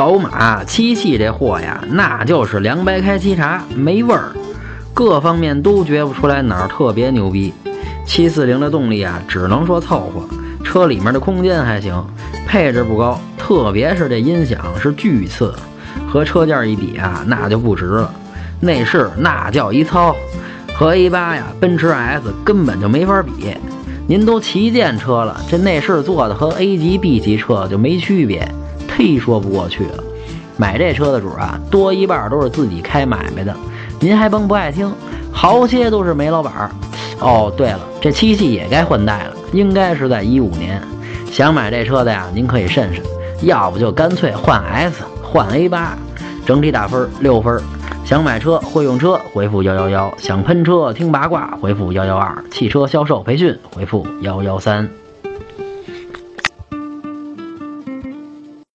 [0.00, 4.32] 宝马七系这货呀，那就是凉白开沏茶，没味儿，
[4.94, 7.52] 各方面都觉不出来哪儿特别牛逼。
[8.06, 10.26] 七四零的动力啊，只能说凑合，
[10.64, 12.02] 车里面的空间还行，
[12.46, 15.54] 配置不高，特别是这音响是巨次，
[16.08, 18.10] 和车价一比啊，那就不值了。
[18.58, 20.16] 内饰那叫一糙，
[20.72, 23.54] 和 A 八呀、奔驰 S 根本就没法比。
[24.06, 28.50] 您都旗舰车了，这内饰做的和 A 级、B 级车就没区别。
[28.96, 30.04] 忒说不过去了，
[30.56, 33.54] 买这车的主啊，多一半都是自己开买卖的。
[33.98, 34.92] 您还甭不爱听，
[35.32, 36.70] 好些都是煤老板儿。
[37.20, 40.80] 哦，对了，这七系也该换代了，应该是在一五年。
[41.30, 43.04] 想买这车的呀，您可以慎慎，
[43.42, 45.96] 要不就干脆换 S，换 A 八。
[46.46, 47.62] 整体打分六分。
[48.04, 54.88] 想买车会用车，回复幺幺幺；想喷车听八卦，回复幺幺二；汽车销售培训，回复幺幺三。